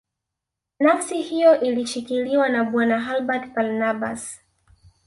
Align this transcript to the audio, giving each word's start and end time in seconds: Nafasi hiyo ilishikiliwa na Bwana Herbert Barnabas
Nafasi 0.79 1.21
hiyo 1.21 1.59
ilishikiliwa 1.61 2.49
na 2.49 2.63
Bwana 2.63 3.01
Herbert 3.05 3.53
Barnabas 3.53 4.41